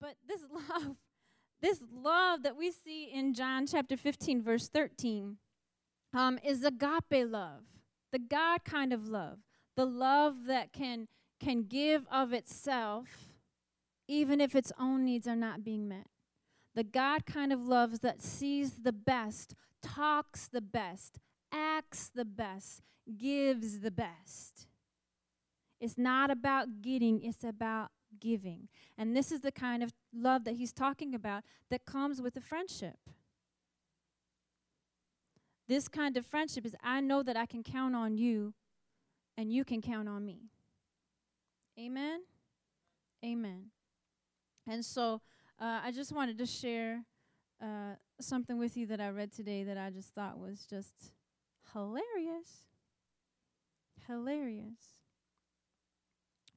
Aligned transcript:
But 0.00 0.14
this 0.26 0.42
love, 0.70 0.96
this 1.60 1.80
love 1.92 2.42
that 2.42 2.56
we 2.56 2.70
see 2.70 3.10
in 3.12 3.34
John 3.34 3.66
chapter 3.66 3.96
15, 3.96 4.42
verse 4.42 4.68
13, 4.68 5.36
um, 6.14 6.38
is 6.44 6.64
agape 6.64 7.28
love, 7.28 7.62
the 8.12 8.18
God 8.18 8.64
kind 8.64 8.92
of 8.92 9.08
love, 9.08 9.38
the 9.76 9.84
love 9.84 10.46
that 10.46 10.72
can 10.72 11.08
can 11.38 11.64
give 11.64 12.06
of 12.10 12.32
itself, 12.32 13.08
even 14.08 14.40
if 14.40 14.54
its 14.54 14.72
own 14.78 15.04
needs 15.04 15.26
are 15.26 15.36
not 15.36 15.62
being 15.62 15.86
met. 15.86 16.06
The 16.74 16.84
God 16.84 17.26
kind 17.26 17.52
of 17.52 17.66
love 17.66 18.00
that 18.00 18.22
sees 18.22 18.82
the 18.82 18.92
best, 18.92 19.54
talks 19.82 20.48
the 20.48 20.60
best, 20.60 21.18
acts 21.52 22.10
the 22.14 22.24
best, 22.24 22.82
gives 23.18 23.80
the 23.80 23.90
best. 23.90 24.66
It's 25.80 25.98
not 25.98 26.30
about 26.30 26.80
getting, 26.80 27.22
it's 27.22 27.44
about 27.44 27.90
giving. 28.20 28.68
And 28.98 29.16
this 29.16 29.32
is 29.32 29.40
the 29.40 29.52
kind 29.52 29.82
of 29.82 29.92
love 30.12 30.44
that 30.44 30.54
he's 30.54 30.72
talking 30.72 31.14
about 31.14 31.44
that 31.70 31.84
comes 31.84 32.20
with 32.20 32.36
a 32.36 32.40
friendship. 32.40 32.98
This 35.68 35.88
kind 35.88 36.16
of 36.16 36.24
friendship 36.24 36.64
is 36.64 36.76
I 36.82 37.00
know 37.00 37.22
that 37.22 37.36
I 37.36 37.46
can 37.46 37.62
count 37.62 37.96
on 37.96 38.16
you 38.16 38.54
and 39.36 39.52
you 39.52 39.64
can 39.64 39.82
count 39.82 40.08
on 40.08 40.24
me. 40.24 40.50
Amen? 41.78 42.20
Amen. 43.24 43.66
And 44.68 44.84
so 44.84 45.20
uh, 45.60 45.80
I 45.84 45.90
just 45.90 46.12
wanted 46.12 46.38
to 46.38 46.46
share 46.46 47.04
uh, 47.62 47.94
something 48.20 48.58
with 48.58 48.76
you 48.76 48.86
that 48.86 49.00
I 49.00 49.08
read 49.08 49.32
today 49.32 49.64
that 49.64 49.78
I 49.78 49.90
just 49.90 50.14
thought 50.14 50.38
was 50.38 50.66
just 50.68 51.12
hilarious. 51.72 52.66
Hilarious. 54.06 54.95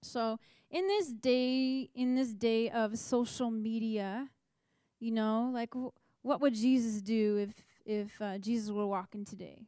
So 0.01 0.39
in 0.71 0.87
this 0.87 1.07
day, 1.11 1.89
in 1.93 2.15
this 2.15 2.33
day 2.33 2.69
of 2.69 2.97
social 2.97 3.51
media, 3.51 4.29
you 4.99 5.11
know, 5.11 5.51
like 5.53 5.71
w- 5.71 5.91
what 6.23 6.41
would 6.41 6.55
Jesus 6.55 7.01
do 7.01 7.37
if 7.37 7.53
if 7.85 8.21
uh, 8.21 8.37
Jesus 8.37 8.71
were 8.71 8.87
walking 8.87 9.25
today? 9.25 9.67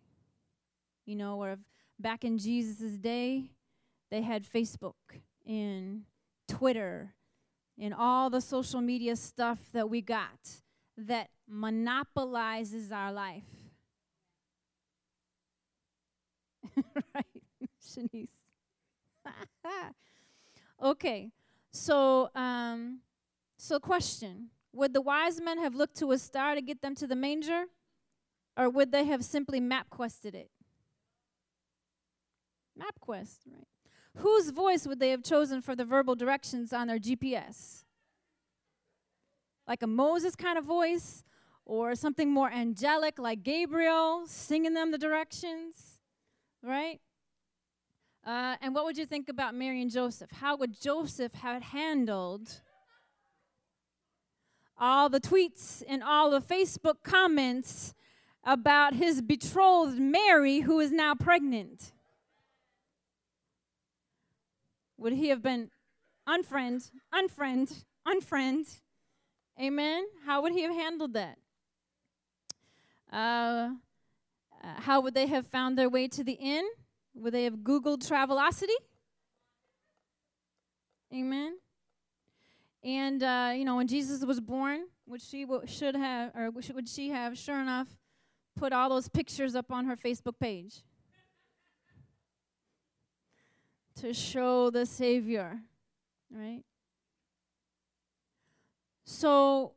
You 1.06 1.16
know, 1.16 1.42
or 1.42 1.52
if 1.54 1.60
back 2.00 2.24
in 2.24 2.38
Jesus' 2.38 2.98
day, 2.98 3.52
they 4.12 4.22
had 4.22 4.44
Facebook 4.46 4.94
and 5.48 6.04
Twitter, 6.48 7.14
and 7.80 7.94
all 7.94 8.30
the 8.30 8.42
social 8.42 8.82
media 8.82 9.16
stuff 9.16 9.60
that 9.74 9.90
we 9.90 10.02
got 10.02 10.40
that 10.98 11.30
monopolizes 11.48 12.92
our 12.92 13.12
life. 13.12 13.46
right, 17.16 17.26
Shanice? 17.82 18.30
okay, 20.82 21.32
so 21.72 22.30
um, 22.36 23.00
so 23.58 23.80
question: 23.80 24.50
Would 24.74 24.94
the 24.94 25.02
wise 25.02 25.40
men 25.42 25.58
have 25.60 25.76
looked 25.76 25.98
to 25.98 26.12
a 26.12 26.18
star 26.18 26.56
to 26.56 26.62
get 26.62 26.82
them 26.82 26.96
to 26.96 27.08
the 27.08 27.16
manger, 27.16 27.66
or 28.58 28.70
would 28.70 28.92
they 28.92 29.06
have 29.06 29.24
simply 29.24 29.60
map 29.60 29.90
quested 29.90 30.36
it? 30.36 30.50
MapQuest, 32.80 33.40
right? 33.48 33.68
Whose 34.18 34.50
voice 34.50 34.86
would 34.88 35.00
they 35.00 35.12
have 35.12 35.24
chosen 35.24 35.62
for 35.62 35.76
the 35.76 35.86
verbal 35.86 36.16
directions 36.16 36.74
on 36.74 36.88
their 36.88 37.00
GPS? 37.00 37.84
Like 39.68 39.84
a 39.84 39.88
Moses 39.88 40.36
kind 40.36 40.58
of 40.58 40.66
voice, 40.66 41.24
or 41.66 41.96
something 41.96 42.30
more 42.30 42.52
angelic 42.52 43.18
like 43.20 43.44
Gabriel 43.44 44.24
singing 44.28 44.74
them 44.74 44.92
the 44.92 44.98
directions, 44.98 46.00
right? 46.62 47.00
Uh, 48.26 48.56
and 48.62 48.76
what 48.76 48.86
would 48.86 48.98
you 48.98 49.06
think 49.06 49.30
about 49.30 49.56
Mary 49.56 49.82
and 49.82 49.90
Joseph? 49.90 50.30
How 50.32 50.56
would 50.56 50.80
Joseph 50.80 51.34
have 51.34 51.64
handled 51.64 52.62
all 54.78 55.10
the 55.10 55.20
tweets 55.20 55.82
and 55.88 56.04
all 56.04 56.30
the 56.30 56.42
Facebook 56.42 57.04
comments 57.04 57.94
about 58.44 58.94
his 58.94 59.22
betrothed 59.22 60.00
Mary, 60.00 60.60
who 60.60 60.80
is 60.80 60.92
now 60.92 61.16
pregnant? 61.16 61.94
Would 64.98 65.14
he 65.14 65.30
have 65.30 65.42
been 65.42 65.72
unfriend, 66.28 66.92
unfriend, 67.14 67.86
unfriend? 68.08 68.80
Amen. 69.60 70.06
How 70.26 70.44
would 70.44 70.54
he 70.54 70.62
have 70.62 70.74
handled 70.76 71.14
that? 71.14 71.38
Uh, 73.12 73.16
uh, 74.64 74.68
how 74.78 75.02
would 75.02 75.16
they 75.16 75.26
have 75.26 75.48
found 75.48 75.78
their 75.78 75.90
way 75.90 76.08
to 76.08 76.24
the 76.24 76.34
inn? 76.34 76.68
Would 77.14 77.34
they 77.34 77.44
have 77.44 77.56
Googled 77.58 78.08
Travelocity? 78.08 78.78
Amen. 81.14 81.58
And 82.84 83.22
uh, 83.22 83.54
you 83.56 83.66
know, 83.66 83.76
when 83.76 83.88
Jesus 83.88 84.24
was 84.26 84.40
born, 84.40 84.86
would 85.06 85.22
she 85.22 85.44
w- 85.44 85.68
should 85.68 85.96
have, 85.96 86.32
or 86.36 86.52
would 86.52 86.88
she 86.88 87.10
have, 87.10 87.38
sure 87.38 87.62
enough, 87.62 87.88
put 88.56 88.74
all 88.74 88.90
those 88.90 89.08
pictures 89.10 89.56
up 89.56 89.72
on 89.72 89.86
her 89.86 89.96
Facebook 89.96 90.40
page? 90.40 90.84
to 94.02 94.14
show 94.14 94.72
the 94.72 94.86
Savior, 94.86 95.60
right? 96.32 96.64
So, 99.06 99.74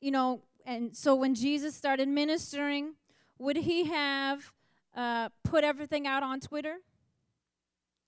you 0.00 0.10
know, 0.10 0.42
and 0.66 0.94
so 0.94 1.14
when 1.14 1.34
Jesus 1.34 1.74
started 1.74 2.08
ministering, 2.08 2.94
would 3.38 3.56
he 3.56 3.84
have 3.84 4.52
uh, 4.98 5.28
put 5.44 5.62
everything 5.62 6.08
out 6.08 6.24
on 6.24 6.40
Twitter? 6.40 6.78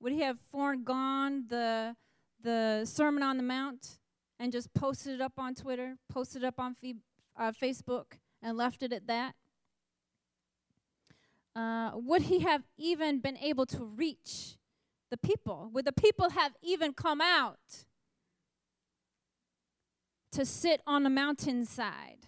Would 0.00 0.12
he 0.12 0.22
have 0.22 0.38
foregone 0.50 1.44
the 1.48 1.94
the 2.42 2.84
Sermon 2.84 3.22
on 3.22 3.36
the 3.36 3.42
Mount 3.42 4.00
and 4.40 4.50
just 4.50 4.72
posted 4.74 5.14
it 5.14 5.20
up 5.20 5.34
on 5.38 5.54
Twitter, 5.54 5.96
posted 6.08 6.42
it 6.42 6.46
up 6.46 6.58
on 6.58 6.74
fee- 6.74 6.96
uh, 7.38 7.52
Facebook, 7.52 8.18
and 8.42 8.56
left 8.56 8.82
it 8.82 8.92
at 8.92 9.06
that? 9.06 9.34
Uh, 11.54 11.92
would 11.94 12.22
he 12.22 12.40
have 12.40 12.62
even 12.76 13.20
been 13.20 13.36
able 13.36 13.66
to 13.66 13.84
reach 13.84 14.56
the 15.10 15.16
people? 15.16 15.70
Would 15.72 15.84
the 15.84 15.92
people 15.92 16.30
have 16.30 16.56
even 16.62 16.92
come 16.92 17.20
out 17.20 17.84
to 20.32 20.44
sit 20.44 20.80
on 20.86 21.04
the 21.04 21.10
mountainside? 21.10 22.26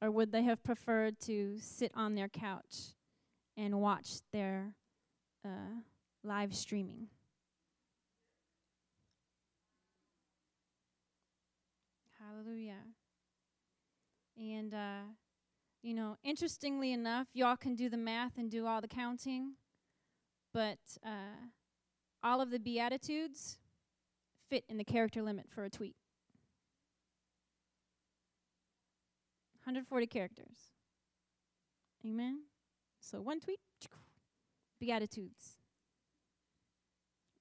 Or 0.00 0.10
would 0.10 0.30
they 0.30 0.44
have 0.44 0.62
preferred 0.62 1.18
to 1.22 1.58
sit 1.58 1.90
on 1.94 2.14
their 2.14 2.28
couch 2.28 2.94
and 3.58 3.78
watch 3.78 4.08
their 4.32 4.72
uh, 5.44 5.82
live 6.24 6.54
streaming? 6.54 7.08
Hallelujah. 12.18 12.80
And, 14.38 14.72
uh, 14.72 15.02
you 15.82 15.92
know, 15.92 16.16
interestingly 16.24 16.94
enough, 16.94 17.26
y'all 17.34 17.56
can 17.56 17.74
do 17.74 17.90
the 17.90 17.98
math 17.98 18.38
and 18.38 18.50
do 18.50 18.66
all 18.66 18.80
the 18.80 18.88
counting 18.88 19.52
but 20.52 20.78
uh, 21.04 21.46
all 22.22 22.40
of 22.40 22.50
the 22.50 22.58
Beatitudes 22.58 23.58
fit 24.50 24.64
in 24.68 24.76
the 24.76 24.84
character 24.84 25.22
limit 25.22 25.46
for 25.48 25.64
a 25.64 25.70
tweet 25.70 25.94
140 29.64 30.06
characters. 30.06 30.72
Amen. 32.04 32.40
So 33.10 33.22
one 33.22 33.40
tweet, 33.40 33.58
Beatitudes. 34.78 35.56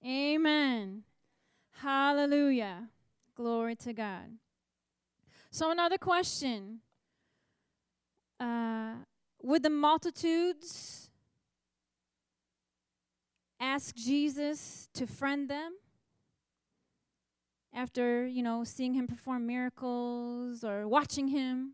Amen. 0.06 1.04
Hallelujah. 1.82 2.88
Glory 3.36 3.76
to 3.76 3.92
God. 3.92 4.38
So, 5.52 5.70
another 5.70 5.98
question 5.98 6.80
uh, 8.40 8.94
Would 9.44 9.64
the 9.64 9.70
multitudes 9.70 11.10
ask 13.60 13.94
Jesus 13.94 14.88
to 14.94 15.06
friend 15.06 15.50
them 15.50 15.74
after, 17.74 18.26
you 18.26 18.42
know, 18.42 18.64
seeing 18.64 18.94
him 18.94 19.06
perform 19.06 19.46
miracles 19.46 20.64
or 20.64 20.88
watching 20.88 21.28
him 21.28 21.74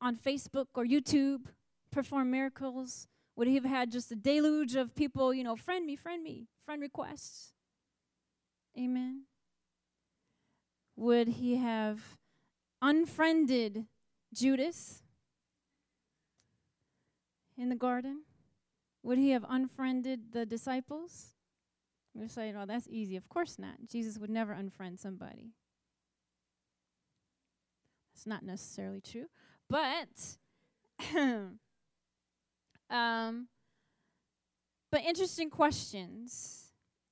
on 0.00 0.14
Facebook 0.14 0.66
or 0.76 0.84
YouTube 0.84 1.46
perform 1.90 2.30
miracles? 2.30 3.08
Would 3.36 3.48
he 3.48 3.54
have 3.54 3.64
had 3.64 3.90
just 3.90 4.10
a 4.12 4.16
deluge 4.16 4.74
of 4.74 4.94
people, 4.94 5.32
you 5.32 5.44
know, 5.44 5.56
friend 5.56 5.86
me, 5.86 5.96
friend 5.96 6.22
me, 6.22 6.48
friend 6.64 6.80
requests? 6.82 7.52
Amen. 8.78 9.22
Would 10.96 11.28
he 11.28 11.56
have 11.56 12.18
unfriended 12.82 13.86
Judas 14.34 15.02
in 17.56 17.68
the 17.68 17.76
garden? 17.76 18.22
Would 19.02 19.18
he 19.18 19.30
have 19.30 19.44
unfriended 19.48 20.32
the 20.32 20.44
disciples? 20.44 21.34
We're 22.14 22.28
saying, 22.28 22.56
oh, 22.56 22.66
that's 22.66 22.88
easy. 22.88 23.16
Of 23.16 23.28
course 23.28 23.58
not. 23.58 23.76
Jesus 23.90 24.18
would 24.18 24.30
never 24.30 24.54
unfriend 24.54 24.98
somebody. 24.98 25.52
That's 28.12 28.26
not 28.26 28.44
necessarily 28.44 29.00
true. 29.00 29.26
But, 29.68 30.08
um, 32.90 33.48
but 34.90 35.02
interesting 35.02 35.50
questions. 35.50 36.56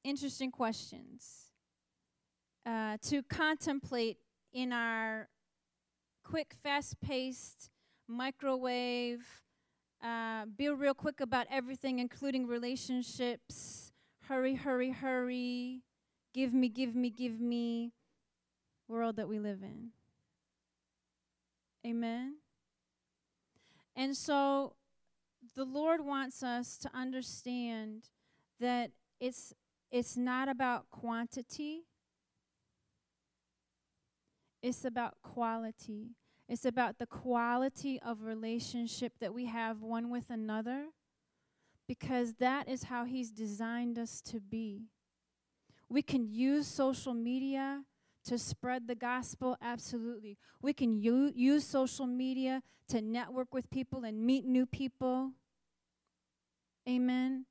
Interesting 0.04 0.50
questions 0.50 1.52
uh, 2.66 2.96
to 3.02 3.22
contemplate 3.22 4.18
in 4.52 4.72
our 4.72 5.28
quick, 6.24 6.54
fast 6.62 7.00
paced 7.00 7.70
microwave, 8.06 9.24
uh, 10.02 10.44
be 10.56 10.68
real 10.68 10.94
quick 10.94 11.20
about 11.20 11.46
everything, 11.50 11.98
including 11.98 12.46
relationships. 12.46 13.92
Hurry, 14.28 14.54
hurry, 14.54 14.90
hurry. 14.90 15.82
Give 16.34 16.52
me, 16.52 16.68
give 16.68 16.94
me, 16.94 17.10
give 17.10 17.40
me. 17.40 17.92
World 18.86 19.16
that 19.16 19.28
we 19.28 19.38
live 19.38 19.62
in. 19.62 19.88
Amen. 21.86 22.36
And 23.94 24.16
so 24.16 24.74
the 25.54 25.64
Lord 25.64 26.04
wants 26.04 26.42
us 26.42 26.76
to 26.78 26.90
understand 26.94 28.10
that 28.60 28.90
it's 29.20 29.54
it's 29.90 30.16
not 30.16 30.48
about 30.48 30.90
quantity. 30.90 31.84
It's 34.62 34.84
about 34.84 35.14
quality. 35.22 36.10
It's 36.48 36.64
about 36.64 36.98
the 36.98 37.06
quality 37.06 38.00
of 38.00 38.22
relationship 38.22 39.12
that 39.20 39.32
we 39.32 39.46
have 39.46 39.82
one 39.82 40.10
with 40.10 40.30
another 40.30 40.86
because 41.86 42.34
that 42.34 42.68
is 42.68 42.84
how 42.84 43.04
He's 43.04 43.30
designed 43.30 43.98
us 43.98 44.20
to 44.22 44.40
be. 44.40 44.82
We 45.88 46.02
can 46.02 46.28
use 46.28 46.66
social 46.66 47.14
media 47.14 47.82
to 48.28 48.38
spread 48.38 48.86
the 48.86 48.94
gospel, 48.94 49.56
absolutely. 49.62 50.36
We 50.60 50.74
can 50.74 51.00
u- 51.00 51.32
use 51.34 51.64
social 51.64 52.06
media 52.06 52.62
to 52.88 53.00
network 53.00 53.54
with 53.54 53.70
people 53.70 54.04
and 54.04 54.20
meet 54.20 54.44
new 54.44 54.66
people. 54.66 55.32
Amen. 56.86 57.46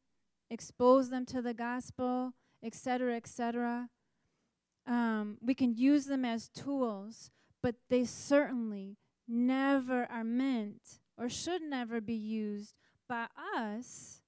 Expose 0.52 1.10
them 1.10 1.26
to 1.26 1.42
the 1.42 1.56
gospel, 1.56 2.34
etc., 2.64 3.16
etc. 3.16 3.90
Um, 4.86 5.40
we 5.42 5.56
can 5.56 5.76
use 5.76 6.06
them 6.06 6.24
as 6.24 6.48
tools, 6.50 7.32
but 7.64 7.76
they 7.90 8.06
certainly 8.06 8.98
never 9.28 10.06
are 10.12 10.24
meant 10.24 11.00
or 11.18 11.28
should 11.28 11.64
never 11.64 12.00
be 12.00 12.14
used 12.14 12.76
by 13.10 13.26
us 13.58 14.22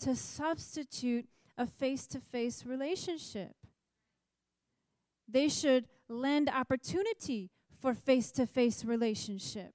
to 0.00 0.14
substitute 0.14 1.26
a 1.56 1.64
face 1.66 2.06
to 2.08 2.20
face 2.20 2.66
relationship. 2.66 3.54
They 5.30 5.48
should 5.48 5.86
lend 6.08 6.48
opportunity 6.48 7.50
for 7.80 7.94
face 7.94 8.30
to 8.32 8.46
face 8.46 8.84
relationship 8.84 9.74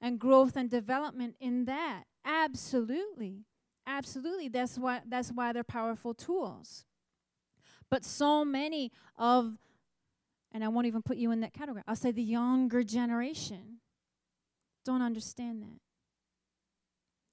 and 0.00 0.18
growth 0.18 0.56
and 0.56 0.70
development 0.70 1.36
in 1.40 1.64
that. 1.64 2.04
Absolutely. 2.24 3.44
Absolutely. 3.86 4.48
That's 4.48 4.78
why 4.78 5.00
that's 5.08 5.30
why 5.30 5.52
they're 5.52 5.64
powerful 5.64 6.14
tools. 6.14 6.84
But 7.90 8.04
so 8.04 8.44
many 8.44 8.92
of 9.16 9.58
and 10.52 10.62
I 10.62 10.68
won't 10.68 10.86
even 10.86 11.02
put 11.02 11.16
you 11.16 11.30
in 11.30 11.40
that 11.40 11.54
category. 11.54 11.82
I'll 11.88 11.96
say 11.96 12.10
the 12.12 12.22
younger 12.22 12.82
generation 12.82 13.78
don't 14.84 15.02
understand 15.02 15.62
that. 15.62 15.80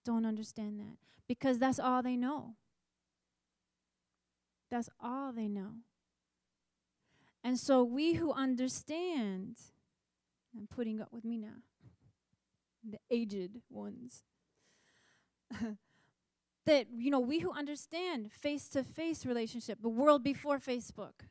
Don't 0.06 0.26
understand 0.26 0.80
that 0.80 0.98
because 1.28 1.60
that's 1.60 1.80
all 1.80 2.02
they 2.02 2.16
know. 2.16 2.56
That's 4.72 4.90
all 5.02 5.34
they 5.34 5.48
know. 5.48 5.72
And 7.44 7.58
so 7.58 7.84
we 7.84 8.14
who 8.14 8.34
understand, 8.34 9.56
I'm 10.56 10.68
putting 10.68 11.02
up 11.02 11.10
with 11.12 11.24
me 11.24 11.38
now, 11.38 11.64
the 12.84 13.00
aged 13.10 13.62
ones, 13.70 14.24
that, 16.66 16.88
you 16.96 17.12
know, 17.12 17.20
we 17.20 17.40
who 17.40 17.52
understand 17.52 18.32
face 18.32 18.68
to 18.70 18.84
face 18.84 19.26
relationship, 19.26 19.82
the 19.82 19.90
world 19.90 20.24
before 20.24 20.60
Facebook, 20.60 21.26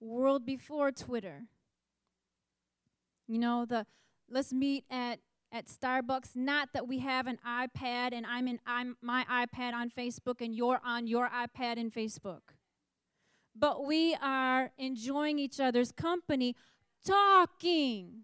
world 0.00 0.46
before 0.46 0.90
Twitter, 0.90 1.44
you 3.28 3.38
know, 3.38 3.64
the 3.64 3.86
let's 4.28 4.52
meet 4.52 4.84
at 4.90 5.20
at 5.52 5.66
Starbucks. 5.66 6.34
Not 6.34 6.70
that 6.72 6.88
we 6.88 6.98
have 7.00 7.26
an 7.26 7.38
iPad 7.46 8.12
and 8.12 8.24
I'm 8.26 8.48
in 8.48 8.58
I'm 8.66 8.96
my 9.02 9.24
iPad 9.30 9.74
on 9.74 9.90
Facebook 9.90 10.40
and 10.40 10.54
you're 10.54 10.80
on 10.84 11.06
your 11.06 11.28
iPad 11.28 11.76
in 11.76 11.90
Facebook 11.90 12.40
but 13.54 13.84
we 13.84 14.16
are 14.20 14.70
enjoying 14.78 15.38
each 15.38 15.60
other's 15.60 15.92
company, 15.92 16.56
talking, 17.04 18.22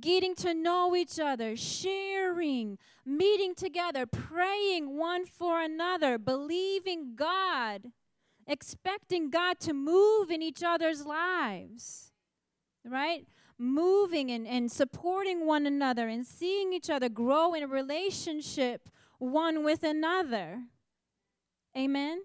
getting 0.00 0.34
to 0.36 0.54
know 0.54 0.94
each 0.94 1.18
other, 1.18 1.56
sharing, 1.56 2.78
meeting 3.04 3.54
together, 3.54 4.06
praying 4.06 4.96
one 4.96 5.26
for 5.26 5.60
another, 5.60 6.18
believing 6.18 7.14
God, 7.16 7.90
expecting 8.46 9.30
God 9.30 9.58
to 9.60 9.72
move 9.72 10.30
in 10.30 10.42
each 10.42 10.62
other's 10.62 11.04
lives, 11.04 12.12
right? 12.84 13.26
Moving 13.58 14.30
and, 14.30 14.46
and 14.46 14.70
supporting 14.70 15.46
one 15.46 15.66
another 15.66 16.08
and 16.08 16.24
seeing 16.24 16.72
each 16.72 16.88
other 16.88 17.08
grow 17.08 17.54
in 17.54 17.62
a 17.62 17.68
relationship 17.68 18.88
one 19.18 19.64
with 19.64 19.82
another. 19.82 20.62
Amen. 21.76 22.22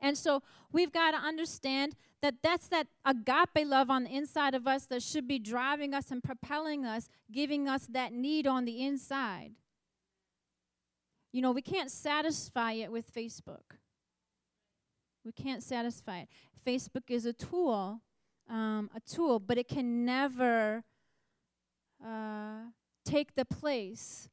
And 0.00 0.16
so 0.16 0.42
we've 0.72 0.92
got 0.92 1.12
to 1.12 1.18
understand 1.18 1.94
that 2.22 2.36
that's 2.42 2.68
that 2.68 2.86
agape 3.04 3.66
love 3.66 3.90
on 3.90 4.04
the 4.04 4.14
inside 4.14 4.54
of 4.54 4.66
us 4.66 4.86
that 4.86 5.02
should 5.02 5.26
be 5.26 5.38
driving 5.38 5.94
us 5.94 6.10
and 6.10 6.22
propelling 6.22 6.84
us, 6.84 7.08
giving 7.32 7.68
us 7.68 7.86
that 7.86 8.12
need 8.12 8.46
on 8.46 8.64
the 8.64 8.84
inside. 8.84 9.52
You 11.32 11.42
know, 11.42 11.52
we 11.52 11.62
can't 11.62 11.90
satisfy 11.90 12.72
it 12.72 12.90
with 12.90 13.12
Facebook. 13.12 13.78
We 15.24 15.32
can't 15.32 15.62
satisfy 15.62 16.20
it. 16.20 16.28
Facebook 16.66 17.08
is 17.08 17.26
a 17.26 17.32
tool, 17.32 18.00
um, 18.48 18.90
a 18.94 19.00
tool, 19.00 19.38
but 19.38 19.58
it 19.58 19.68
can 19.68 20.04
never 20.04 20.82
uh, 22.04 22.64
take 23.04 23.34
the 23.34 23.44
place 23.44 24.28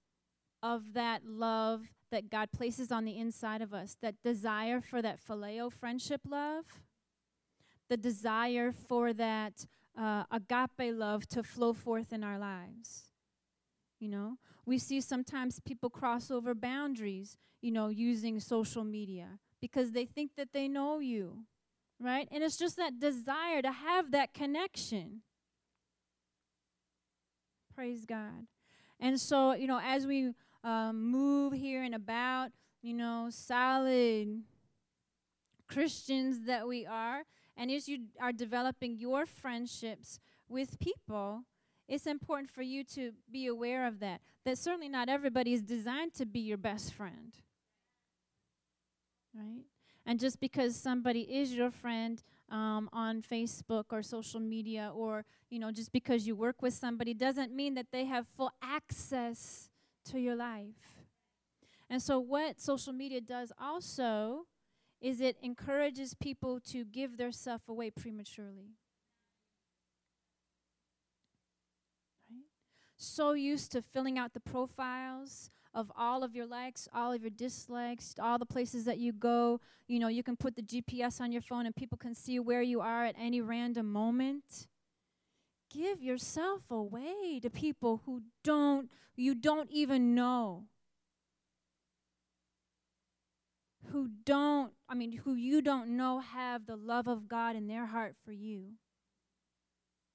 of 0.63 0.93
that 0.93 1.25
love 1.25 1.83
that 2.11 2.29
God 2.29 2.51
places 2.51 2.91
on 2.91 3.05
the 3.05 3.17
inside 3.17 3.61
of 3.61 3.73
us 3.73 3.97
that 4.01 4.21
desire 4.23 4.81
for 4.81 5.01
that 5.01 5.19
phileo 5.21 5.71
friendship 5.71 6.21
love, 6.27 6.65
the 7.89 7.97
desire 7.97 8.71
for 8.71 9.13
that 9.13 9.65
uh, 9.97 10.23
agape 10.31 10.93
love 10.93 11.27
to 11.27 11.43
flow 11.43 11.73
forth 11.73 12.13
in 12.13 12.23
our 12.23 12.37
lives. 12.37 13.05
You 13.99 14.09
know, 14.09 14.37
we 14.65 14.77
see 14.77 15.01
sometimes 15.01 15.59
people 15.59 15.89
cross 15.89 16.29
over 16.29 16.53
boundaries, 16.53 17.37
you 17.61 17.71
know, 17.71 17.87
using 17.87 18.39
social 18.39 18.83
media 18.83 19.39
because 19.59 19.91
they 19.91 20.05
think 20.05 20.31
that 20.37 20.53
they 20.53 20.67
know 20.67 20.99
you, 20.99 21.45
right? 21.99 22.27
And 22.31 22.43
it's 22.43 22.57
just 22.57 22.77
that 22.77 22.99
desire 22.99 23.61
to 23.61 23.71
have 23.71 24.11
that 24.11 24.33
connection. 24.33 25.21
Praise 27.73 28.05
God. 28.05 28.47
And 28.99 29.19
so, 29.19 29.53
you 29.53 29.67
know, 29.67 29.79
as 29.83 30.05
we 30.05 30.33
um, 30.67 31.09
move 31.09 31.53
here 31.53 31.81
and 31.81 31.95
about, 31.95 32.49
you 32.81 32.93
know, 32.93 33.27
solid 33.29 34.41
Christians 35.67 36.45
that 36.45 36.67
we 36.67 36.85
are, 36.85 37.23
and 37.55 37.71
as 37.71 37.87
you 37.87 37.99
are 38.19 38.33
developing 38.33 38.97
your 38.97 39.25
friendships 39.25 40.19
with 40.49 40.77
people, 40.79 41.43
it's 41.87 42.05
important 42.05 42.51
for 42.51 42.63
you 42.63 42.83
to 42.83 43.13
be 43.31 43.47
aware 43.47 43.87
of 43.87 43.99
that. 44.01 44.19
That 44.43 44.57
certainly 44.57 44.89
not 44.89 45.07
everybody 45.07 45.53
is 45.53 45.61
designed 45.61 46.13
to 46.15 46.25
be 46.25 46.41
your 46.41 46.57
best 46.57 46.93
friend. 46.93 47.33
Right? 49.33 49.63
And 50.05 50.19
just 50.19 50.39
because 50.41 50.75
somebody 50.75 51.21
is 51.21 51.53
your 51.53 51.71
friend 51.71 52.21
um, 52.49 52.89
on 52.91 53.21
Facebook 53.21 53.85
or 53.91 54.01
social 54.03 54.41
media, 54.41 54.91
or 54.93 55.23
you 55.49 55.59
know, 55.59 55.71
just 55.71 55.93
because 55.93 56.27
you 56.27 56.35
work 56.35 56.61
with 56.61 56.73
somebody, 56.73 57.13
doesn't 57.13 57.53
mean 57.53 57.73
that 57.75 57.87
they 57.93 58.03
have 58.03 58.27
full 58.35 58.51
access 58.61 59.69
to 60.11 60.19
your 60.19 60.35
life. 60.35 60.75
And 61.89 62.01
so, 62.01 62.19
what 62.19 62.59
social 62.59 62.93
media 62.93 63.21
does 63.21 63.51
also 63.59 64.45
is 65.01 65.21
it 65.21 65.37
encourages 65.41 66.13
people 66.13 66.59
to 66.59 66.83
give 66.83 67.17
their 67.17 67.31
stuff 67.31 67.61
away 67.67 67.91
prematurely. 67.91 68.73
Right? 72.29 72.45
So 72.97 73.33
used 73.33 73.71
to 73.73 73.81
filling 73.81 74.17
out 74.17 74.33
the 74.33 74.39
profiles 74.39 75.51
of 75.73 75.91
all 75.95 76.23
of 76.23 76.35
your 76.35 76.47
likes, 76.47 76.87
all 76.93 77.13
of 77.13 77.21
your 77.21 77.29
dislikes, 77.29 78.15
all 78.19 78.39
the 78.39 78.45
places 78.45 78.85
that 78.85 78.97
you 78.97 79.13
go. 79.13 79.61
You 79.87 79.99
know, 79.99 80.07
you 80.07 80.23
can 80.23 80.35
put 80.35 80.55
the 80.55 80.63
GPS 80.63 81.21
on 81.21 81.31
your 81.31 81.41
phone 81.41 81.67
and 81.67 81.75
people 81.75 81.97
can 81.97 82.15
see 82.15 82.39
where 82.39 82.63
you 82.63 82.81
are 82.81 83.05
at 83.05 83.15
any 83.19 83.41
random 83.41 83.91
moment 83.91 84.67
give 85.77 86.01
yourself 86.01 86.61
away 86.71 87.39
to 87.41 87.49
people 87.49 88.01
who 88.05 88.21
don't 88.43 88.89
you 89.15 89.35
don't 89.35 89.69
even 89.71 90.15
know. 90.15 90.65
Who 93.91 94.09
don't 94.25 94.73
i 94.89 94.95
mean 94.95 95.13
who 95.13 95.33
you 95.33 95.61
don't 95.61 95.95
know 95.95 96.19
have 96.19 96.65
the 96.65 96.75
love 96.75 97.07
of 97.07 97.27
god 97.27 97.55
in 97.55 97.67
their 97.67 97.85
heart 97.85 98.15
for 98.25 98.31
you. 98.31 98.73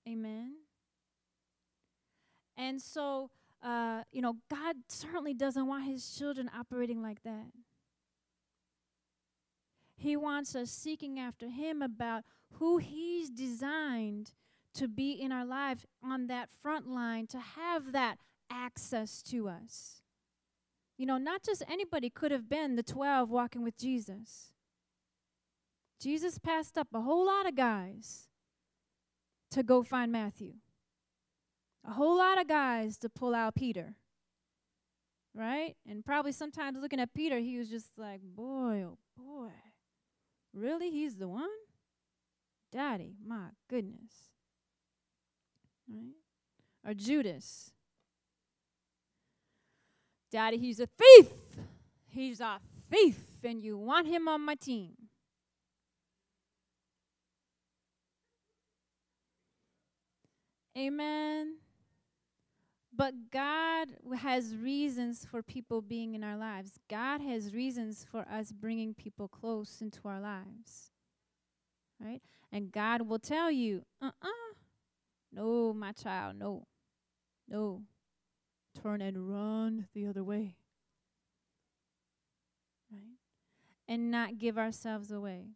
Amen? 0.06 0.56
And 2.56 2.82
so 2.82 3.30
uh, 3.62 4.02
you 4.10 4.20
know 4.20 4.36
god 4.50 4.76
certainly 4.88 5.32
doesn't 5.32 5.66
want 5.66 5.84
his 5.84 6.16
children 6.18 6.50
operating 6.54 7.02
like 7.02 7.22
that. 7.22 7.46
He 9.96 10.16
wants 10.16 10.54
us 10.56 10.70
seeking 10.70 11.18
after 11.18 11.48
him 11.48 11.80
about 11.80 12.24
who 12.54 12.78
he's 12.78 13.30
designed 13.30 13.91
to 14.74 14.88
be 14.88 15.12
in 15.12 15.32
our 15.32 15.44
lives 15.44 15.86
on 16.02 16.26
that 16.28 16.48
front 16.62 16.88
line, 16.88 17.26
to 17.28 17.38
have 17.38 17.92
that 17.92 18.18
access 18.50 19.22
to 19.22 19.48
us. 19.48 20.02
You 20.98 21.06
know, 21.06 21.18
not 21.18 21.42
just 21.42 21.62
anybody 21.68 22.10
could 22.10 22.30
have 22.30 22.48
been 22.48 22.76
the 22.76 22.82
12 22.82 23.28
walking 23.28 23.62
with 23.62 23.76
Jesus. 23.76 24.52
Jesus 26.00 26.38
passed 26.38 26.76
up 26.76 26.88
a 26.94 27.00
whole 27.00 27.26
lot 27.26 27.46
of 27.46 27.54
guys 27.54 28.28
to 29.50 29.62
go 29.62 29.82
find 29.82 30.10
Matthew, 30.10 30.54
a 31.86 31.92
whole 31.92 32.16
lot 32.16 32.40
of 32.40 32.48
guys 32.48 32.98
to 32.98 33.08
pull 33.08 33.34
out 33.34 33.54
Peter. 33.54 33.94
Right? 35.34 35.76
And 35.88 36.04
probably 36.04 36.32
sometimes 36.32 36.78
looking 36.80 37.00
at 37.00 37.14
Peter, 37.14 37.38
he 37.38 37.56
was 37.56 37.70
just 37.70 37.90
like, 37.96 38.20
boy, 38.20 38.84
oh 38.86 38.98
boy. 39.16 39.50
Really? 40.52 40.90
He's 40.90 41.16
the 41.16 41.28
one? 41.28 41.48
Daddy, 42.70 43.16
my 43.26 43.48
goodness. 43.68 44.31
Right? 45.88 46.14
Or 46.86 46.94
Judas. 46.94 47.70
Daddy, 50.30 50.58
he's 50.58 50.80
a 50.80 50.86
thief. 50.86 51.28
He's 52.08 52.40
a 52.40 52.58
thief, 52.90 53.18
and 53.44 53.62
you 53.62 53.76
want 53.76 54.06
him 54.06 54.28
on 54.28 54.40
my 54.40 54.54
team. 54.54 54.92
Amen. 60.76 61.56
But 62.94 63.30
God 63.30 63.88
has 64.18 64.54
reasons 64.54 65.26
for 65.30 65.42
people 65.42 65.80
being 65.80 66.14
in 66.14 66.22
our 66.22 66.36
lives. 66.36 66.78
God 66.88 67.20
has 67.22 67.54
reasons 67.54 68.06
for 68.10 68.26
us 68.30 68.52
bringing 68.52 68.94
people 68.94 69.28
close 69.28 69.78
into 69.80 70.00
our 70.06 70.20
lives. 70.20 70.90
Right? 71.98 72.20
And 72.50 72.70
God 72.70 73.02
will 73.02 73.18
tell 73.18 73.50
you, 73.50 73.84
uh 74.00 74.06
uh-uh. 74.06 74.28
uh 74.28 74.51
no, 75.32 75.72
my 75.72 75.92
child, 75.92 76.36
no, 76.38 76.66
no. 77.48 77.82
Turn 78.82 79.00
and 79.00 79.30
run 79.30 79.88
the 79.94 80.06
other 80.06 80.24
way. 80.24 80.56
Right? 82.90 83.18
And 83.88 84.10
not 84.10 84.38
give 84.38 84.58
ourselves 84.58 85.10
away. 85.10 85.48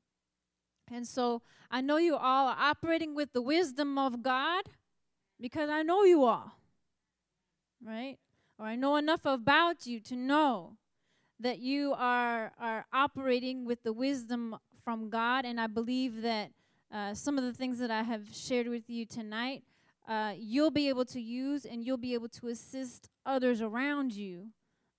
And 0.91 1.07
so 1.07 1.43
I 1.71 1.81
know 1.81 1.97
you 1.97 2.15
all 2.15 2.49
are 2.49 2.57
operating 2.59 3.15
with 3.15 3.33
the 3.33 3.43
wisdom 3.43 3.99
of 3.99 4.23
God 4.23 4.65
because 5.41 5.69
I 5.69 5.83
know 5.83 6.05
you 6.05 6.25
all. 6.25 6.53
Right? 7.85 8.19
Or 8.59 8.67
I 8.67 8.77
know 8.77 8.97
enough 8.97 9.25
about 9.25 9.87
you 9.87 10.01
to 10.01 10.17
know 10.17 10.77
that 11.41 11.59
you 11.59 11.93
are 11.97 12.53
are 12.59 12.87
operating 12.93 13.67
with 13.67 13.83
the 13.83 13.93
wisdom 13.93 14.57
from 14.83 15.11
God 15.11 15.45
and 15.45 15.61
I 15.61 15.67
believe 15.67 16.23
that 16.23 16.53
uh, 16.93 17.15
some 17.15 17.39
of 17.39 17.45
the 17.45 17.53
things 17.53 17.79
that 17.79 17.91
I 17.91 18.03
have 18.03 18.29
shared 18.33 18.69
with 18.69 18.89
you 18.89 19.07
tonight, 19.07 19.65
uh, 20.09 20.33
you'll 20.37 20.71
be 20.71 20.89
able 20.89 21.05
to 21.07 21.21
use 21.21 21.65
and 21.65 21.85
you'll 21.85 21.97
be 21.97 22.15
able 22.15 22.29
to 22.29 22.49
assist 22.49 23.09
others 23.25 23.61
around 23.61 24.13
you 24.13 24.49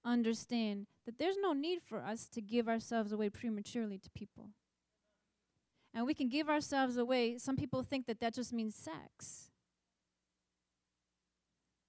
understand 0.04 0.88
that 1.06 1.18
there's 1.18 1.38
no 1.42 1.54
need 1.54 1.80
for 1.82 2.00
us 2.00 2.28
to 2.28 2.42
give 2.42 2.68
ourselves 2.68 3.12
away 3.12 3.30
prematurely 3.30 3.98
to 3.98 4.10
people. 4.12 4.50
And 5.94 6.06
we 6.06 6.14
can 6.14 6.30
give 6.30 6.50
ourselves 6.50 6.98
away. 6.98 7.38
Some 7.38 7.56
people 7.56 7.84
think 7.84 8.06
that 8.08 8.20
that 8.20 8.34
just 8.34 8.54
means 8.54 8.76
sex. 8.76 9.50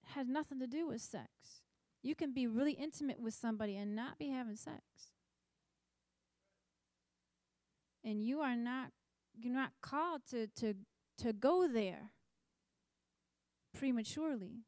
It 0.03 0.13
has 0.15 0.27
nothing 0.27 0.59
to 0.59 0.67
do 0.67 0.87
with 0.87 1.01
sex. 1.01 1.29
You 2.01 2.15
can 2.15 2.33
be 2.33 2.47
really 2.47 2.71
intimate 2.71 3.19
with 3.19 3.33
somebody 3.33 3.75
and 3.75 3.95
not 3.95 4.17
be 4.17 4.29
having 4.29 4.55
sex. 4.55 4.81
And 8.03 8.23
you 8.23 8.39
are 8.39 8.55
not 8.55 8.91
you're 9.41 9.53
not 9.53 9.71
called 9.81 10.21
to 10.31 10.47
to 10.47 10.73
to 11.17 11.33
go 11.33 11.67
there 11.67 12.11
prematurely. 13.77 14.63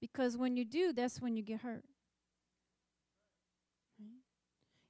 Because 0.00 0.36
when 0.36 0.56
you 0.56 0.64
do 0.64 0.92
that's 0.92 1.20
when 1.20 1.36
you 1.36 1.42
get 1.42 1.60
hurt. 1.60 1.84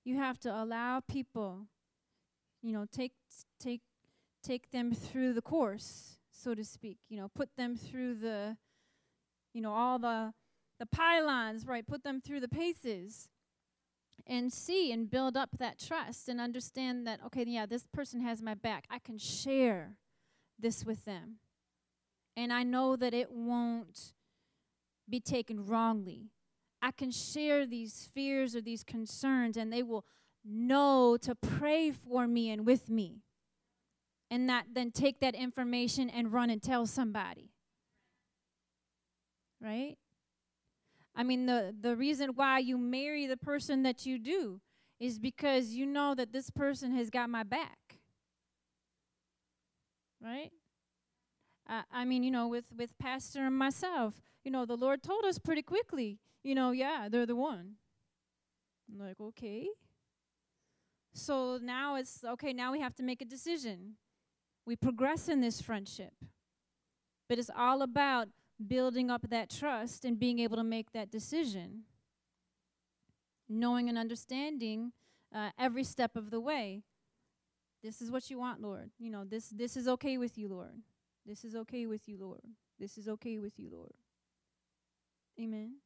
You 0.05 0.17
have 0.17 0.39
to 0.41 0.51
allow 0.55 1.01
people 1.01 1.67
you 2.63 2.73
know 2.73 2.87
take 2.91 3.13
take 3.61 3.83
take 4.43 4.71
them 4.71 4.93
through 4.93 5.33
the 5.33 5.43
course 5.43 6.19
so 6.31 6.55
to 6.55 6.65
speak. 6.65 6.99
You 7.09 7.19
know 7.19 7.31
put 7.35 7.51
them 7.57 7.77
through 7.77 8.15
the 8.15 8.57
you 9.55 9.61
know 9.61 9.73
all 9.73 9.99
the 9.99 10.33
the 10.79 10.87
pylons 10.87 11.67
right? 11.67 11.87
Put 11.87 12.03
them 12.03 12.21
through 12.21 12.41
the 12.41 12.49
paces 12.49 13.29
and 14.27 14.53
see 14.53 14.93
and 14.93 15.11
build 15.11 15.37
up 15.37 15.51
that 15.59 15.79
trust 15.79 16.29
and 16.29 16.41
understand 16.41 17.07
that, 17.07 17.21
okay, 17.27 17.45
yeah, 17.47 17.67
this 17.67 17.87
person 17.93 18.21
has 18.21 18.41
my 18.41 18.55
back. 18.55 18.85
I 18.91 18.99
can 18.99 19.19
share 19.19 19.97
this 20.59 20.85
with 20.85 21.05
them. 21.05 21.37
And 22.37 22.53
I 22.53 22.63
know 22.63 22.97
that 22.97 23.13
it 23.13 23.31
won't 23.31 24.15
be 25.09 25.21
taken 25.21 25.67
wrongly. 25.67 26.31
I 26.81 26.91
can 26.91 27.11
share 27.11 27.67
these 27.67 28.09
fears 28.15 28.57
or 28.57 28.61
these 28.61 28.83
concerns, 28.83 29.57
and 29.57 29.73
they 29.73 29.83
will 29.83 30.05
know 30.45 31.17
to 31.23 31.35
pray 31.35 31.91
for 31.93 32.27
me 32.27 32.51
and 32.51 32.67
with 32.67 32.89
me. 32.89 33.23
And 34.31 34.49
that 34.49 34.67
then 34.73 34.91
take 34.91 35.21
that 35.21 35.35
information 35.35 36.09
and 36.09 36.33
run 36.33 36.49
and 36.49 36.63
tell 36.63 36.87
somebody. 36.87 37.51
Right? 39.61 39.97
I 41.15 41.23
mean, 41.23 41.47
the, 41.47 41.75
the 41.79 41.95
reason 41.95 42.31
why 42.35 42.59
you 42.59 42.79
marry 42.79 43.27
the 43.27 43.37
person 43.37 43.83
that 43.83 44.07
you 44.07 44.19
do 44.19 44.61
is 44.99 45.19
because 45.19 45.71
you 45.71 45.85
know 45.85 46.15
that 46.15 46.33
this 46.33 46.49
person 46.51 46.95
has 46.95 47.11
got 47.11 47.29
my 47.29 47.43
back. 47.43 47.99
Right? 50.23 50.53
Uh, 51.69 51.83
I 51.93 52.05
mean, 52.05 52.23
you 52.23 52.31
know, 52.31 52.49
with, 52.49 52.67
with 52.77 52.97
Pastor 52.99 53.47
and 53.47 53.57
myself, 53.57 54.15
you 54.45 54.51
know, 54.51 54.65
the 54.65 54.77
Lord 54.77 55.03
told 55.03 55.25
us 55.25 55.39
pretty 55.39 55.63
quickly, 55.63 56.19
you 56.43 56.55
know, 56.55 56.71
yeah, 56.71 57.09
they're 57.11 57.27
the 57.27 57.37
one. 57.37 57.75
I'm 58.91 59.07
like, 59.07 59.21
okay. 59.21 59.69
So 61.15 61.59
now 61.63 61.97
it's 61.97 62.25
okay, 62.25 62.53
now 62.53 62.73
we 62.73 62.81
have 62.81 62.95
to 62.97 63.03
make 63.03 63.21
a 63.21 63.27
decision. 63.27 63.95
We 64.67 64.77
progress 64.77 65.29
in 65.29 65.41
this 65.41 65.61
friendship. 65.61 66.15
But 67.29 67.39
it's 67.39 67.51
all 67.57 67.83
about 67.83 68.29
building 68.69 69.11
up 69.11 69.29
that 69.31 69.51
trust 69.51 70.05
and 70.05 70.19
being 70.19 70.39
able 70.39 70.57
to 70.57 70.65
make 70.65 70.93
that 70.93 71.11
decision, 71.11 71.83
knowing 73.49 73.89
and 73.89 73.99
understanding 73.99 74.93
uh, 75.35 75.51
every 75.59 75.85
step 75.85 76.17
of 76.17 76.31
the 76.31 76.41
way. 76.41 76.83
This 77.83 78.01
is 78.01 78.11
what 78.11 78.31
you 78.31 78.39
want, 78.39 78.61
Lord. 78.61 78.91
You 78.99 79.11
know, 79.11 79.25
this 79.25 79.49
this 79.49 79.77
is 79.77 79.89
okay 79.89 80.17
with 80.19 80.39
you, 80.39 80.49
Lord. 80.49 80.83
This 81.27 81.45
is 81.45 81.55
okay 81.57 81.87
with 81.87 82.09
you, 82.09 82.17
Lord. 82.19 82.43
This 82.79 82.99
is 82.99 83.09
okay 83.09 83.39
with 83.39 83.59
you, 83.59 83.69
Lord. 83.71 83.93
Amen. 85.41 85.77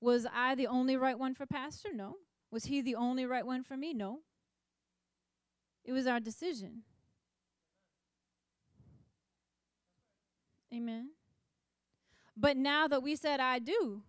Was 0.00 0.26
I 0.32 0.54
the 0.54 0.66
only 0.66 0.96
right 0.96 1.18
one 1.18 1.34
for 1.34 1.46
pastor? 1.46 1.90
No. 1.92 2.16
Was 2.50 2.64
he 2.64 2.80
the 2.80 2.94
only 2.94 3.26
right 3.26 3.44
one 3.44 3.62
for 3.62 3.76
me? 3.76 3.92
No. 3.92 4.20
It 5.84 5.92
was 5.92 6.06
our 6.06 6.20
decision. 6.20 6.82
Amen. 10.72 11.10
But 12.40 12.56
now 12.56 12.86
that 12.86 13.02
we 13.02 13.16
said, 13.16 13.40
I 13.40 13.58
do, 13.58 14.02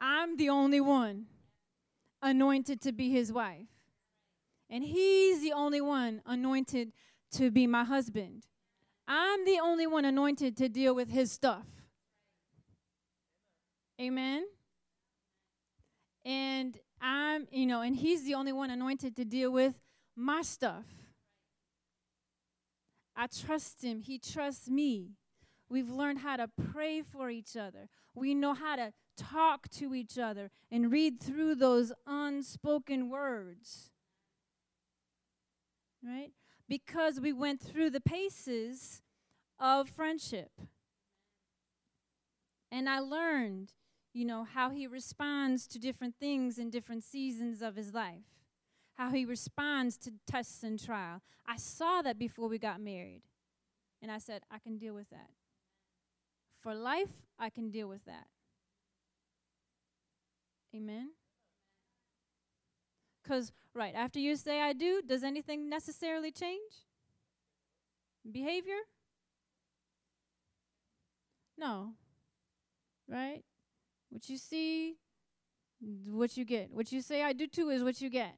I'm 0.00 0.36
the 0.36 0.48
only 0.48 0.80
one 0.80 1.26
anointed 2.20 2.80
to 2.82 2.92
be 2.92 3.10
his 3.10 3.32
wife. 3.32 3.68
And 4.68 4.82
he's 4.82 5.40
the 5.40 5.52
only 5.52 5.80
one 5.80 6.20
anointed 6.26 6.92
to 7.32 7.50
be 7.50 7.66
my 7.66 7.84
husband. 7.84 8.44
I'm 9.06 9.44
the 9.44 9.60
only 9.62 9.86
one 9.86 10.04
anointed 10.04 10.56
to 10.56 10.68
deal 10.68 10.94
with 10.94 11.10
his 11.10 11.30
stuff. 11.30 11.66
Amen. 14.00 14.44
And 16.24 16.76
I'm, 17.00 17.46
you 17.52 17.66
know, 17.66 17.82
and 17.82 17.94
he's 17.94 18.24
the 18.24 18.34
only 18.34 18.52
one 18.52 18.70
anointed 18.70 19.14
to 19.16 19.24
deal 19.24 19.52
with 19.52 19.74
my 20.16 20.42
stuff. 20.42 20.84
I 23.16 23.26
trust 23.26 23.82
him. 23.82 24.00
He 24.00 24.18
trusts 24.18 24.68
me. 24.68 25.10
We've 25.70 25.88
learned 25.88 26.18
how 26.18 26.36
to 26.36 26.48
pray 26.48 27.00
for 27.00 27.30
each 27.30 27.56
other. 27.56 27.88
We 28.14 28.34
know 28.34 28.54
how 28.54 28.74
to 28.74 28.92
talk 29.16 29.68
to 29.70 29.94
each 29.94 30.18
other 30.18 30.50
and 30.70 30.90
read 30.90 31.20
through 31.20 31.54
those 31.54 31.92
unspoken 32.06 33.08
words. 33.08 33.90
Right? 36.04 36.32
Because 36.68 37.20
we 37.20 37.32
went 37.32 37.60
through 37.60 37.90
the 37.90 38.00
paces 38.00 39.02
of 39.60 39.88
friendship. 39.88 40.50
And 42.72 42.88
I 42.88 42.98
learned, 42.98 43.72
you 44.12 44.24
know, 44.24 44.44
how 44.44 44.70
he 44.70 44.86
responds 44.86 45.66
to 45.68 45.78
different 45.78 46.16
things 46.18 46.58
in 46.58 46.70
different 46.70 47.04
seasons 47.04 47.62
of 47.62 47.76
his 47.76 47.94
life, 47.94 48.24
how 48.94 49.10
he 49.10 49.24
responds 49.24 49.96
to 49.98 50.12
tests 50.26 50.62
and 50.62 50.82
trial. 50.82 51.20
I 51.46 51.56
saw 51.56 52.02
that 52.02 52.18
before 52.18 52.48
we 52.48 52.58
got 52.58 52.80
married. 52.80 53.22
And 54.02 54.10
I 54.10 54.18
said, 54.18 54.42
I 54.50 54.58
can 54.58 54.78
deal 54.78 54.94
with 54.94 55.10
that. 55.10 55.30
For 56.60 56.74
life, 56.74 57.08
I 57.38 57.50
can 57.50 57.70
deal 57.70 57.88
with 57.88 58.04
that. 58.04 58.26
Amen. 60.74 61.10
Because, 63.22 63.52
right, 63.74 63.94
after 63.94 64.18
you 64.18 64.36
say 64.36 64.60
I 64.60 64.72
do, 64.72 65.02
does 65.06 65.22
anything 65.22 65.68
necessarily 65.68 66.30
change? 66.30 66.72
Behavior? 68.30 68.80
No. 71.56 71.94
Right? 73.08 73.42
What 74.10 74.28
you 74.28 74.36
see, 74.36 74.96
what 76.06 76.36
you 76.36 76.44
get. 76.44 76.70
What 76.70 76.92
you 76.92 77.00
say 77.00 77.22
I 77.22 77.32
do 77.32 77.46
too 77.46 77.70
is 77.70 77.82
what 77.82 78.00
you 78.00 78.10
get. 78.10 78.36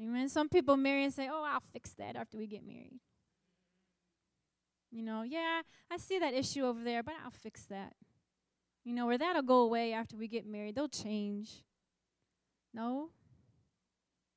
Amen. 0.00 0.28
Some 0.28 0.48
people 0.48 0.76
marry 0.76 1.04
and 1.04 1.12
say, 1.12 1.28
"Oh, 1.30 1.42
I'll 1.42 1.62
fix 1.72 1.94
that 1.94 2.16
after 2.16 2.36
we 2.36 2.46
get 2.46 2.66
married." 2.66 3.00
You 4.96 5.02
know, 5.02 5.24
yeah, 5.24 5.60
I 5.90 5.98
see 5.98 6.18
that 6.18 6.32
issue 6.32 6.64
over 6.64 6.82
there, 6.82 7.02
but 7.02 7.16
I'll 7.22 7.30
fix 7.30 7.66
that. 7.66 7.92
You 8.82 8.94
know, 8.94 9.06
or 9.06 9.18
that'll 9.18 9.42
go 9.42 9.58
away 9.58 9.92
after 9.92 10.16
we 10.16 10.26
get 10.26 10.46
married. 10.46 10.74
They'll 10.74 10.88
change. 10.88 11.64
No. 12.72 13.10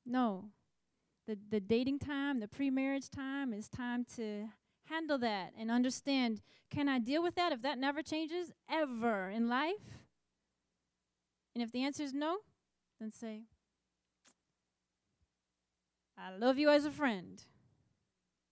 No. 0.04 0.50
The 1.26 1.38
the 1.48 1.60
dating 1.60 2.00
time, 2.00 2.40
the 2.40 2.46
pre-marriage 2.46 3.08
time 3.08 3.54
is 3.54 3.70
time 3.70 4.04
to 4.16 4.50
handle 4.84 5.16
that 5.20 5.54
and 5.58 5.70
understand, 5.70 6.42
can 6.70 6.90
I 6.90 6.98
deal 6.98 7.22
with 7.22 7.36
that 7.36 7.52
if 7.52 7.62
that 7.62 7.78
never 7.78 8.02
changes 8.02 8.52
ever 8.70 9.30
in 9.30 9.48
life? 9.48 10.02
And 11.54 11.64
if 11.64 11.72
the 11.72 11.84
answer 11.84 12.02
is 12.02 12.12
no, 12.12 12.40
then 13.00 13.12
say, 13.12 13.44
I 16.18 16.36
love 16.36 16.58
you 16.58 16.68
as 16.68 16.84
a 16.84 16.90
friend, 16.90 17.42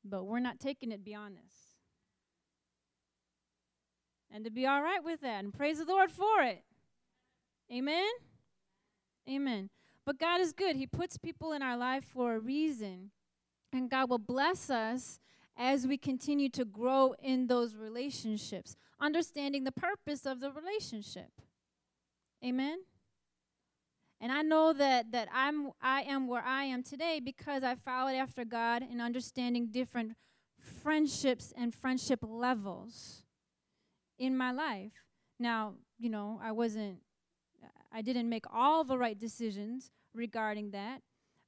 but 0.02 0.24
we're 0.24 0.40
not 0.40 0.58
taking 0.58 0.90
it 0.90 1.04
beyond 1.04 1.36
this. 1.36 1.67
And 4.30 4.44
to 4.44 4.50
be 4.50 4.66
all 4.66 4.82
right 4.82 5.02
with 5.02 5.20
that 5.22 5.42
and 5.42 5.54
praise 5.54 5.78
the 5.78 5.84
Lord 5.84 6.10
for 6.10 6.42
it. 6.42 6.62
Amen? 7.72 8.10
Amen. 9.28 9.70
But 10.04 10.18
God 10.18 10.40
is 10.40 10.52
good. 10.52 10.76
He 10.76 10.86
puts 10.86 11.18
people 11.18 11.52
in 11.52 11.62
our 11.62 11.76
life 11.76 12.04
for 12.04 12.34
a 12.34 12.38
reason. 12.38 13.10
And 13.72 13.90
God 13.90 14.08
will 14.08 14.18
bless 14.18 14.70
us 14.70 15.20
as 15.56 15.86
we 15.86 15.98
continue 15.98 16.48
to 16.50 16.64
grow 16.64 17.14
in 17.22 17.46
those 17.46 17.74
relationships, 17.74 18.76
understanding 19.00 19.64
the 19.64 19.72
purpose 19.72 20.24
of 20.24 20.40
the 20.40 20.50
relationship. 20.50 21.30
Amen. 22.44 22.78
And 24.20 24.32
I 24.32 24.42
know 24.42 24.72
that 24.72 25.12
that 25.12 25.28
I'm 25.32 25.70
I 25.80 26.02
am 26.02 26.26
where 26.26 26.42
I 26.42 26.64
am 26.64 26.82
today 26.82 27.20
because 27.22 27.62
I 27.62 27.74
followed 27.74 28.16
after 28.16 28.44
God 28.44 28.82
in 28.82 29.00
understanding 29.00 29.68
different 29.70 30.16
friendships 30.58 31.52
and 31.56 31.74
friendship 31.74 32.20
levels 32.22 33.24
in 34.18 34.36
my 34.36 34.52
life. 34.52 34.92
Now, 35.38 35.74
you 35.98 36.10
know, 36.10 36.40
I 36.42 36.52
wasn't 36.52 36.98
I 37.92 38.02
didn't 38.02 38.28
make 38.28 38.44
all 38.52 38.84
the 38.84 38.98
right 38.98 39.18
decisions 39.18 39.90
regarding 40.14 40.72
that, 40.72 41.00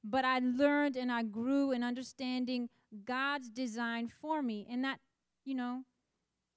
but 0.03 0.25
I 0.25 0.39
learned 0.39 0.95
and 0.95 1.11
I 1.11 1.23
grew 1.23 1.71
in 1.71 1.83
understanding 1.83 2.69
God's 3.05 3.49
design 3.49 4.07
for 4.07 4.41
me 4.41 4.67
and 4.69 4.83
that, 4.83 4.99
you 5.45 5.55
know, 5.55 5.83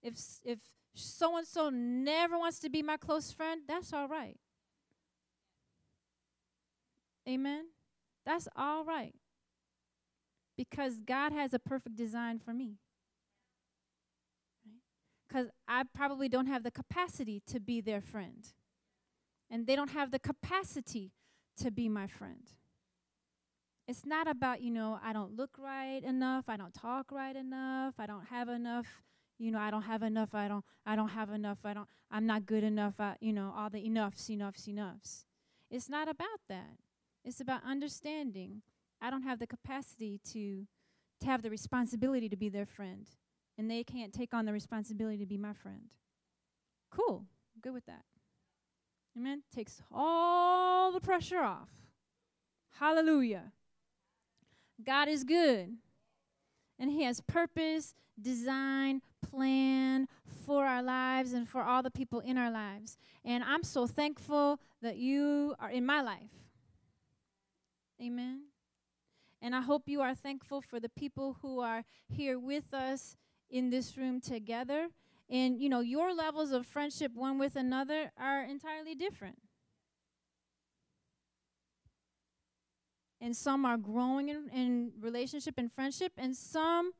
if 0.02 0.18
if 0.44 0.58
so 0.94 1.36
and 1.36 1.46
so 1.46 1.70
never 1.70 2.38
wants 2.38 2.60
to 2.60 2.70
be 2.70 2.82
my 2.82 2.96
close 2.96 3.32
friend, 3.32 3.62
that's 3.66 3.92
all 3.92 4.08
right. 4.08 4.38
Amen. 7.28 7.66
That's 8.24 8.48
all 8.56 8.84
right. 8.84 9.14
Because 10.56 10.98
God 10.98 11.32
has 11.32 11.52
a 11.52 11.58
perfect 11.58 11.96
design 11.96 12.38
for 12.38 12.52
me. 12.52 12.76
Because 15.28 15.48
I 15.66 15.84
probably 15.94 16.28
don't 16.28 16.46
have 16.46 16.62
the 16.62 16.70
capacity 16.70 17.42
to 17.46 17.60
be 17.60 17.80
their 17.80 18.00
friend. 18.00 18.44
And 19.50 19.66
they 19.66 19.76
don't 19.76 19.90
have 19.90 20.10
the 20.10 20.18
capacity 20.18 21.12
to 21.58 21.70
be 21.70 21.88
my 21.88 22.06
friend. 22.06 22.50
It's 23.86 24.06
not 24.06 24.26
about, 24.26 24.62
you 24.62 24.70
know, 24.70 24.98
I 25.04 25.12
don't 25.12 25.36
look 25.36 25.50
right 25.58 26.02
enough, 26.02 26.44
I 26.48 26.56
don't 26.56 26.72
talk 26.72 27.12
right 27.12 27.36
enough, 27.36 27.94
I 27.98 28.06
don't 28.06 28.24
have 28.26 28.48
enough, 28.48 28.86
you 29.38 29.50
know, 29.50 29.58
I 29.58 29.70
don't 29.70 29.82
have 29.82 30.02
enough, 30.02 30.34
I 30.34 30.48
don't 30.48 30.64
I 30.86 30.96
don't 30.96 31.10
have 31.10 31.30
enough, 31.30 31.58
I 31.64 31.74
don't 31.74 31.88
I'm 32.10 32.26
not 32.26 32.46
good 32.46 32.64
enough, 32.64 32.94
I, 32.98 33.16
you 33.20 33.32
know, 33.32 33.52
all 33.54 33.68
the 33.68 33.84
enoughs, 33.84 34.30
enoughs, 34.30 34.66
enoughs. 34.66 35.26
It's 35.70 35.90
not 35.90 36.08
about 36.08 36.40
that. 36.48 36.78
It's 37.24 37.40
about 37.40 37.62
understanding 37.66 38.62
I 39.02 39.10
don't 39.10 39.22
have 39.22 39.38
the 39.38 39.46
capacity 39.46 40.18
to 40.32 40.66
to 41.20 41.26
have 41.26 41.42
the 41.42 41.50
responsibility 41.50 42.28
to 42.28 42.36
be 42.36 42.48
their 42.48 42.66
friend, 42.66 43.06
and 43.56 43.70
they 43.70 43.84
can't 43.84 44.12
take 44.12 44.34
on 44.34 44.44
the 44.44 44.52
responsibility 44.52 45.18
to 45.18 45.26
be 45.26 45.36
my 45.36 45.52
friend. 45.52 45.90
Cool. 46.90 47.24
good 47.60 47.72
with 47.72 47.86
that. 47.86 48.04
Amen. 49.16 49.42
Takes 49.54 49.80
all 49.92 50.92
the 50.92 51.00
pressure 51.00 51.40
off. 51.40 51.68
Hallelujah. 52.78 53.52
God 54.84 55.08
is 55.08 55.22
good. 55.24 55.76
And 56.78 56.90
He 56.90 57.04
has 57.04 57.20
purpose, 57.20 57.94
design, 58.20 59.00
plan 59.22 60.08
for 60.44 60.64
our 60.64 60.82
lives 60.82 61.32
and 61.32 61.48
for 61.48 61.62
all 61.62 61.82
the 61.82 61.90
people 61.90 62.20
in 62.20 62.36
our 62.36 62.50
lives. 62.50 62.98
And 63.24 63.44
I'm 63.44 63.62
so 63.62 63.86
thankful 63.86 64.60
that 64.82 64.96
you 64.96 65.54
are 65.60 65.70
in 65.70 65.86
my 65.86 66.00
life. 66.00 66.30
Amen. 68.02 68.42
And 69.40 69.54
I 69.54 69.60
hope 69.60 69.88
you 69.88 70.00
are 70.00 70.14
thankful 70.14 70.60
for 70.60 70.80
the 70.80 70.88
people 70.88 71.36
who 71.40 71.60
are 71.60 71.84
here 72.08 72.38
with 72.38 72.72
us 72.74 73.16
in 73.54 73.70
this 73.70 73.96
room 73.96 74.20
together. 74.20 74.88
And, 75.30 75.58
you 75.58 75.68
know, 75.68 75.80
your 75.80 76.12
levels 76.14 76.50
of 76.50 76.66
friendship 76.66 77.12
one 77.14 77.38
with 77.38 77.56
another 77.56 78.12
are 78.18 78.42
entirely 78.42 78.94
different. 78.94 79.38
And 83.20 83.34
some 83.34 83.64
are 83.64 83.78
growing 83.78 84.28
in, 84.28 84.50
in 84.52 84.92
relationship 85.00 85.54
and 85.56 85.72
friendship, 85.72 86.12
and 86.18 86.36
some 86.36 86.92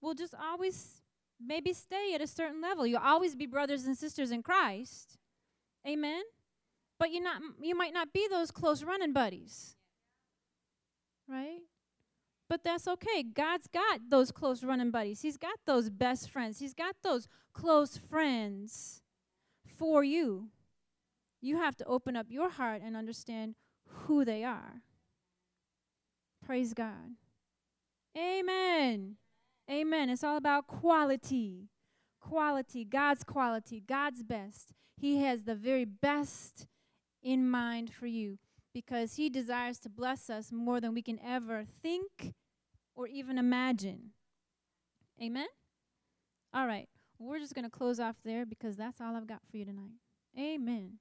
will 0.00 0.14
just 0.14 0.34
always 0.34 1.02
maybe 1.44 1.74
stay 1.74 2.14
at 2.14 2.22
a 2.22 2.26
certain 2.26 2.62
level. 2.62 2.86
You'll 2.86 3.00
always 3.00 3.34
be 3.34 3.44
brothers 3.44 3.84
and 3.84 3.98
sisters 3.98 4.30
in 4.30 4.42
Christ. 4.42 5.18
Amen. 5.86 6.22
But 6.98 7.10
you 7.10 7.20
not 7.20 7.42
you 7.60 7.76
might 7.76 7.92
not 7.92 8.14
be 8.14 8.26
those 8.30 8.50
close 8.50 8.82
running 8.82 9.12
buddies 9.12 9.76
right? 11.28 11.60
But 12.48 12.62
that's 12.62 12.86
okay. 12.86 13.22
God's 13.22 13.66
got 13.66 14.00
those 14.08 14.30
close 14.30 14.62
running 14.62 14.90
buddies. 14.90 15.22
He's 15.22 15.36
got 15.36 15.58
those 15.66 15.90
best 15.90 16.30
friends. 16.30 16.58
He's 16.58 16.74
got 16.74 16.94
those 17.02 17.28
close 17.52 17.98
friends 17.98 19.02
for 19.76 20.04
you. 20.04 20.48
You 21.40 21.56
have 21.56 21.76
to 21.76 21.84
open 21.84 22.16
up 22.16 22.26
your 22.28 22.50
heart 22.50 22.82
and 22.84 22.96
understand 22.96 23.56
who 23.88 24.24
they 24.24 24.44
are. 24.44 24.82
Praise 26.44 26.72
God. 26.72 27.16
Amen. 28.16 29.16
Amen. 29.70 30.10
It's 30.10 30.24
all 30.24 30.36
about 30.36 30.68
quality. 30.68 31.68
Quality, 32.20 32.84
God's 32.84 33.24
quality, 33.24 33.82
God's 33.86 34.22
best. 34.22 34.72
He 34.96 35.22
has 35.22 35.42
the 35.42 35.54
very 35.54 35.84
best 35.84 36.66
in 37.22 37.48
mind 37.48 37.92
for 37.92 38.06
you 38.06 38.38
because 38.76 39.14
He 39.14 39.30
desires 39.30 39.78
to 39.78 39.88
bless 39.88 40.28
us 40.28 40.52
more 40.52 40.82
than 40.82 40.92
we 40.92 41.00
can 41.00 41.18
ever 41.24 41.64
think 41.82 42.34
or 42.94 43.06
even 43.08 43.38
imagine. 43.38 44.10
Amen? 45.18 45.46
All 46.52 46.66
right. 46.66 46.86
We're 47.18 47.38
just 47.38 47.54
going 47.54 47.64
to 47.64 47.70
close 47.70 47.98
off 47.98 48.16
there 48.22 48.44
because 48.44 48.76
that's 48.76 49.00
all 49.00 49.16
I've 49.16 49.26
got 49.26 49.40
for 49.50 49.56
you 49.56 49.64
tonight. 49.64 49.94
Amen. 50.38 50.98